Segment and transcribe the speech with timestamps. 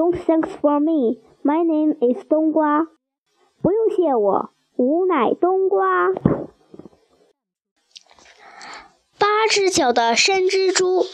[0.00, 1.18] Don't thanks for me.
[1.44, 2.86] My name is 冬瓜。
[3.60, 6.08] 不用谢我，吾乃冬瓜。
[9.18, 11.04] 八只脚的山蜘蛛。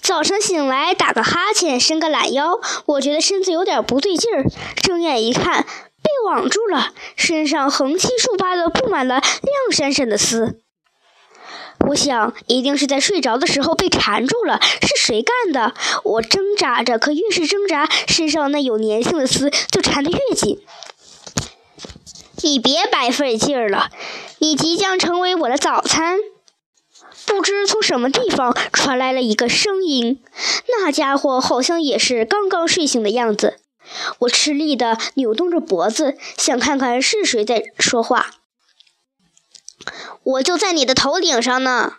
[0.00, 4.46] 早晨醒来，打个哈欠，伸个懒腰，我觉得身子有点不对劲儿。
[4.82, 10.62] 睁眼一看，被网住了，身上横七竖八的布满了亮闪闪的丝。
[11.88, 14.60] 我想，一定是在睡着的时候被缠住了。
[14.82, 15.74] 是谁干的？
[16.04, 20.60] 我挣扎着，可越是挣扎，身上那有粘性的丝就缠得越紧。
[22.42, 23.90] 你别白费劲儿了，
[24.38, 26.18] 你即将成为我的早餐。
[27.26, 30.22] 不知从什么地方传来了一个声音，
[30.68, 33.56] 那家伙好像也是刚刚睡醒的样子。
[34.20, 38.30] 我吃力地扭动着脖子，想看看是谁在说话。
[40.22, 41.94] 我就在你的头顶上呢。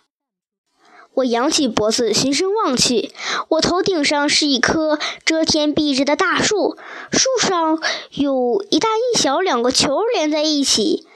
[1.14, 3.12] 我扬起脖子，循声望去，
[3.48, 6.78] 我头顶上是一棵遮天蔽日的大树，
[7.10, 11.06] 树上有一大一小两个球连在一起，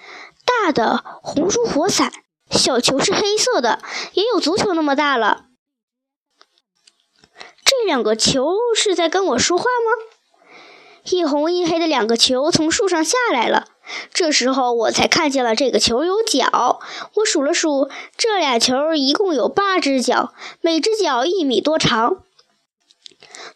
[0.45, 2.13] 大的红如火伞。
[2.51, 3.81] 小球是黑色的，
[4.13, 5.47] 也有足球那么大了。
[7.65, 10.61] 这两个球是在跟我说话吗？
[11.05, 13.69] 一红一黑的两个球从树上下来了。
[14.13, 16.81] 这时候我才看见了这个球有脚。
[17.15, 22.19] 我数了数，这俩球一共有八只脚，每只脚一米多长，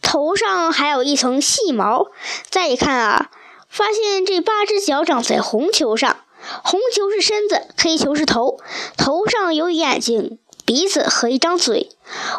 [0.02, 2.08] 头上还有一层细毛。
[2.50, 3.30] 再一看啊，
[3.68, 6.18] 发现这八只脚长在红球上。
[6.62, 8.58] 红球是身子，黑球是头，
[8.96, 11.90] 头上有眼睛、鼻子和一张嘴。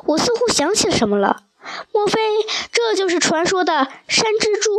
[0.06, 1.44] 我似乎想起什么了，
[1.92, 2.20] 莫非
[2.72, 4.72] 这就是传说的山蜘蛛？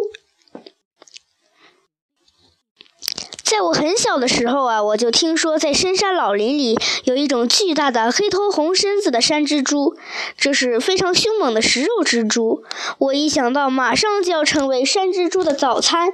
[3.51, 9.97] 在我很小的时候啊，我就听说在深山老林里有一种巨大的黑头红身子的山蜘蛛，
[10.37, 12.63] 这是非常凶猛的食肉蜘蛛。
[12.99, 16.13] 我一想到马上就要成为山蜘蛛的早餐。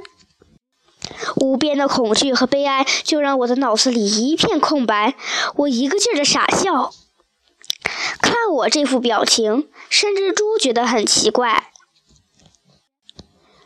[1.37, 5.14] 无边的恐惧和悲哀，就让我的脑子里一片空白。
[5.57, 6.91] 我一个劲儿的傻笑。
[8.23, 11.70] 看我这副表情，山蜘蛛觉得很奇怪。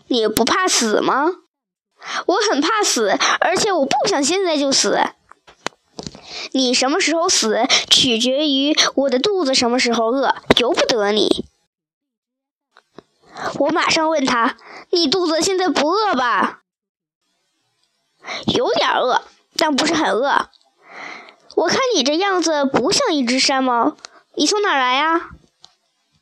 [0.09, 1.40] 你不怕死吗？
[2.27, 4.99] 我很怕死，而且我不想现在就死。
[6.53, 11.45] 你什么时候死，取决于我的肚子什么时候饿，由不得你。
[13.59, 14.57] 我马上问他
[14.91, 16.63] ：“你肚子现在不饿吧？”
[18.55, 19.23] 有点饿，
[19.57, 20.49] 但不是很饿。
[21.57, 23.97] 我看你这样子不像一只山猫。
[24.35, 25.31] 你从哪来呀？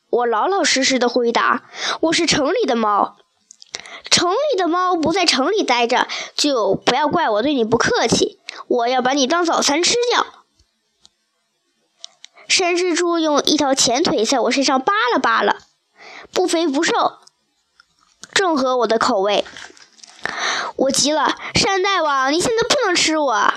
[0.09, 1.63] 我老老实实的回答
[2.01, 3.17] ：“我是城里的猫。
[4.09, 8.39] 城里的猫不在城里待着，就不要怪我对你不客气。
[8.67, 10.25] 我要把你当早餐吃掉。”
[12.49, 15.57] 山蜘蛛用一条前腿在我身上扒拉扒拉，
[16.31, 17.19] 不肥不瘦，
[18.33, 19.45] 正合我的口味。
[20.75, 23.53] 我急了，山大王，你现在不能吃我！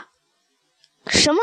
[1.06, 1.40] 什么？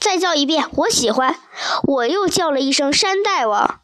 [0.00, 1.38] 再叫一遍，我喜欢。
[1.84, 3.80] 我又叫了一声山大王。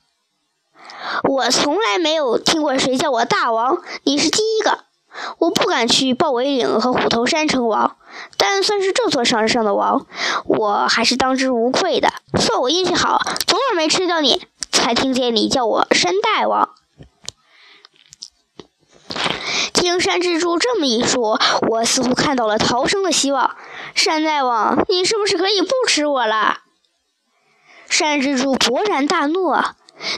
[1.22, 4.80] 我从来没有听过谁叫我大王，你是第一个。
[5.38, 7.96] 我不敢去豹尾岭和虎头山称王，
[8.38, 10.06] 但算是这座山上的王，
[10.46, 12.08] 我还是当之无愧的。
[12.40, 16.70] 算我运气好，昨晚没吃掉你，才听见你叫我山大王。
[19.74, 23.54] 听山蜘蛛这么一说，我似乎看到了逃生的希望。
[23.94, 26.60] 山大王，你是不是可以不吃我了？
[27.88, 29.54] 山蜘蛛勃然大怒：“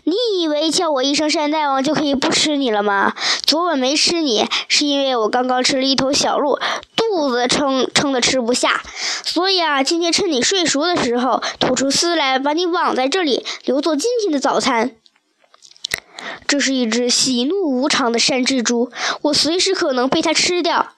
[0.05, 3.15] 你以为叫我一声山大王就可以不吃你了吗？
[3.45, 6.59] 昨晚没吃你，是因为我刚刚吃了一头小鹿，
[6.97, 8.83] 肚子撑撑的吃不下，
[9.25, 14.93] 所以啊，今天趁你睡熟的时候，吐出丝来把你网在这里，留作今天的早餐。”
[16.49, 18.91] 这是一只喜怒无常的山蜘蛛，
[19.23, 20.93] 我随时可能被它吃掉。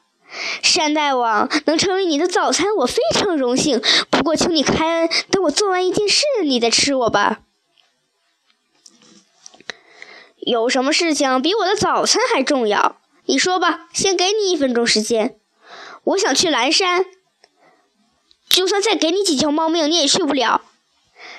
[0.62, 3.80] 山大王能成为你的早餐，我非常荣幸。
[4.10, 7.40] 不过，请你开恩，等我做完一件事，你再吃我吧。
[10.46, 13.00] 有什么事情比我的早餐还重要？
[13.24, 15.40] 你说吧，先给你一分钟时间。
[16.04, 17.04] 我想去蓝山，
[18.48, 20.62] 就算再给你几条猫命，你也去不了。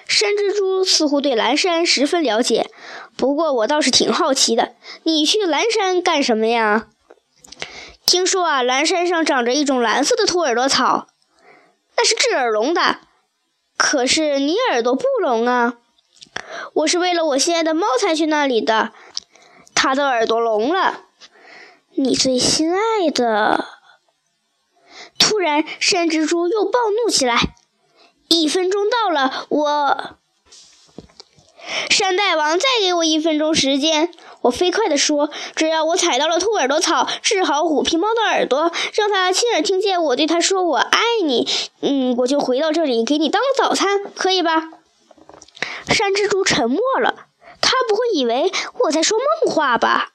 [0.10, 2.70] 山蜘蛛似乎对蓝山十分了解，
[3.16, 4.76] 不过我倒是挺好奇的。
[5.04, 6.88] 你去蓝山干什么呀？
[8.06, 11.08] 听说啊，蓝山上长着一种蓝色的兔耳朵草，
[11.96, 12.98] 那是治耳聋的。
[13.78, 15.76] 可是你耳朵不聋啊。
[16.74, 18.94] 我是为了我心爱的猫才去那里的，
[19.78, 21.02] 他的耳朵聋了。
[21.94, 23.64] 你最心爱的……
[25.20, 27.56] 突然，山蜘蛛又暴怒起来。
[28.28, 30.18] 一分钟到了，我
[31.90, 34.12] 山大王，再给我一分钟时间。
[34.42, 41.48] 我飞快地说：“只要我踩到了兔耳朵草，治好虎皮猫的耳朵，让他亲耳听见我对他说我爱你，
[41.82, 44.70] 嗯，我就回到这里给你当早餐，可以吧？”
[45.90, 47.28] 山蜘蛛沉默了，
[47.62, 50.14] 他不会以为我在说梦话吧？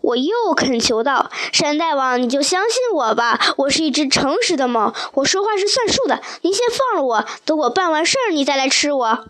[0.00, 6.22] 我又恳求道：“山大王，你就相信我吧，我是一只诚实的猫，我说话是算数的。
[6.40, 9.26] 您先放了我，等我办完事儿，你再来吃我。”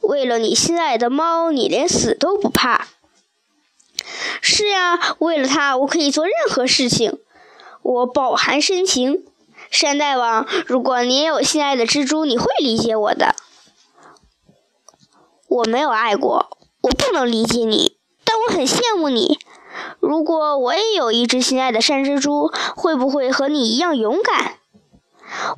[0.00, 2.88] 为了你心爱的猫，你连死都不怕。
[4.40, 7.18] 是呀，为了它，我可以做任何事情。
[7.82, 9.26] 我饱含深情，
[9.70, 13.34] 山大王，如果你有心爱的蜘蛛，你会理解我的。
[15.50, 19.40] 我没有爱过，我不能理解你，但我很羡慕你。
[19.98, 24.58] 如果我也有一只心爱的山蜘蛛，会不会和你一样勇敢？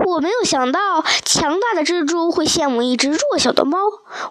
[0.06, 3.78] 我没有想到，强大的蜘蛛会羡慕一只弱小的猫。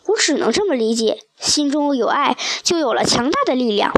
[0.07, 3.93] 我只能这么理解：心中有爱，就有了强大的力量。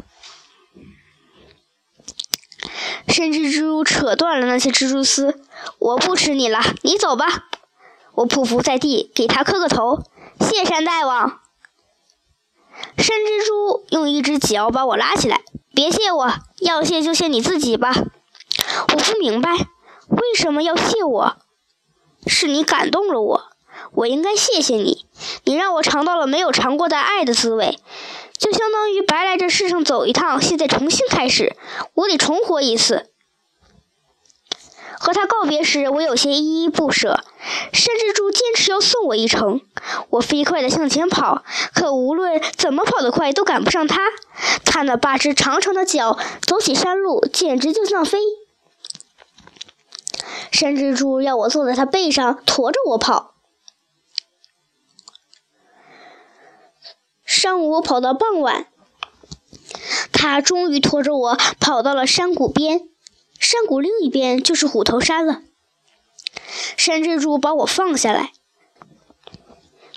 [3.08, 5.40] 山蜘蛛扯断了那些蜘蛛丝，
[5.80, 7.46] 我不吃你了，你走吧。
[8.16, 10.04] 我匍匐在地，给他磕个头，
[10.42, 11.40] 谢山大王。
[12.98, 15.42] 山蜘蛛用一只脚把我拉起来，
[15.74, 17.94] 别谢我，要谢就谢你自己吧。
[18.90, 19.52] 我不明白。
[20.10, 21.38] 为什么要谢我？
[22.28, 23.44] 是你感动了我，
[23.94, 25.06] 我应该谢谢你。
[25.44, 27.80] 你让我尝到了没有尝过的爱的滋味，
[28.38, 31.56] 就相当于白来这世上走一趟，现在重新开始，
[31.96, 33.10] 我得重活一次。
[35.04, 37.26] 和他告别时，我有些依依不舍。
[37.74, 39.60] 山蜘蛛坚持要送我一程，
[40.12, 41.44] 我飞快地向前跑，
[41.76, 44.00] 可无论怎么跑得快，都赶不上他。
[44.64, 46.18] 他那八只长长的脚，
[46.48, 48.18] 走起山路简直就像飞。
[50.54, 53.34] 山蜘蛛要我坐在它背上驮着我跑。
[57.26, 58.68] 上午跑到傍晚，
[60.14, 62.88] 它终于驮着我跑到了山谷边。
[63.54, 65.44] 山谷另一边就是虎头山了。
[66.76, 68.32] 山蜘蛛把我放下来。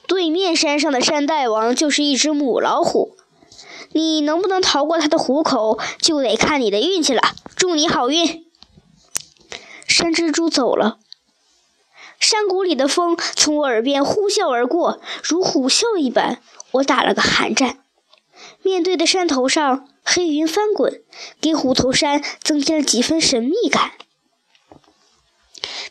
[0.07, 3.17] 对面山上的山大王就是一只母老虎，
[3.93, 7.23] 你能不能逃过它的虎口，就得看你的运气了。
[7.57, 8.45] 祝你好运。
[9.89, 10.99] 山蜘蛛走了，
[12.21, 16.43] 山谷里的风从我耳边呼啸而过，如虎啸一般。
[16.73, 17.79] 我打了个寒战。
[18.67, 21.01] 面对的山头上，黑云翻滚，
[21.41, 23.93] 给虎头山增添了几分神秘感。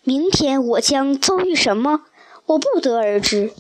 [0.04, 2.02] 明天我将遭遇什么？
[2.48, 3.54] 我不得而知。